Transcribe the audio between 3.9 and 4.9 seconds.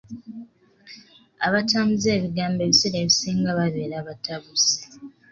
batabuzi.